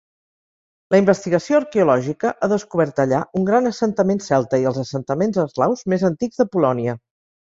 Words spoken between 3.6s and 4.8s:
assentament celta i